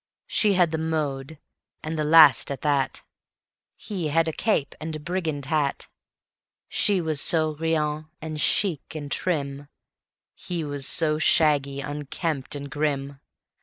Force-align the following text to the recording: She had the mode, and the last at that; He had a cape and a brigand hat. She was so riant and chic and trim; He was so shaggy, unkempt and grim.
She 0.25 0.55
had 0.55 0.71
the 0.71 0.79
mode, 0.79 1.37
and 1.83 1.95
the 1.95 2.03
last 2.03 2.49
at 2.49 2.61
that; 2.63 3.03
He 3.75 4.07
had 4.07 4.27
a 4.27 4.33
cape 4.33 4.73
and 4.81 4.95
a 4.95 4.99
brigand 4.99 5.45
hat. 5.45 5.85
She 6.67 6.99
was 6.99 7.21
so 7.21 7.53
riant 7.55 8.07
and 8.19 8.41
chic 8.41 8.95
and 8.95 9.11
trim; 9.11 9.67
He 10.33 10.63
was 10.63 10.87
so 10.87 11.19
shaggy, 11.19 11.81
unkempt 11.81 12.55
and 12.55 12.67
grim. 12.71 13.19